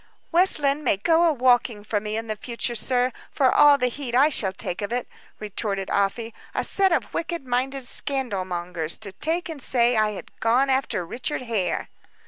"West 0.31 0.57
Lynne 0.57 0.83
may 0.83 0.97
go 0.97 1.25
a 1.25 1.31
walking 1.31 1.83
for 1.83 1.99
me 1.99 2.17
in 2.17 2.27
future, 2.35 2.73
sir, 2.73 3.11
for 3.29 3.53
all 3.53 3.77
the 3.77 3.85
heed 3.85 4.15
I 4.15 4.29
shall 4.29 4.51
take 4.51 4.81
of 4.81 4.91
it," 4.91 5.07
retorted 5.37 5.91
Afy. 5.93 6.33
"A 6.55 6.63
set 6.63 6.91
of 6.91 7.13
wicked 7.13 7.45
minded 7.45 7.83
scandal 7.85 8.43
mongers, 8.43 8.97
to 8.97 9.11
take 9.11 9.47
and 9.47 9.61
say 9.61 9.95
I 9.95 10.13
had 10.13 10.39
gone 10.39 10.71
after 10.71 11.05
Richard 11.05 11.43
Hare!" 11.43 11.89